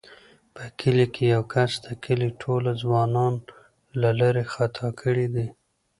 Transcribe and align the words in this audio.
په 0.55 0.63
کلي 0.79 1.05
کې 1.13 1.23
یوه 1.33 1.45
کس 1.53 1.71
د 1.85 1.87
کلي 2.05 2.29
ټوله 2.41 2.71
ځوانان 2.81 3.33
له 4.01 4.09
لارې 4.19 4.43
خطا 4.53 4.87
کړي 5.01 5.27
دي. 5.33 5.47